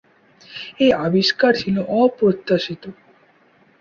[0.79, 2.83] এই আবিষ্কার ছিল অপ্রত্যাশিত।